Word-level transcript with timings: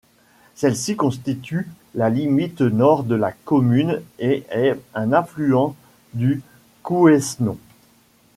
Celle-ci 0.55 0.95
constitue 0.95 1.69
la 1.93 2.09
limite 2.09 2.61
nord 2.61 3.03
de 3.03 3.13
la 3.13 3.31
commune 3.31 4.01
et 4.17 4.45
est 4.49 4.75
un 4.95 5.13
affluent 5.13 5.75
du 6.15 6.41
Couesnon. 6.81 7.55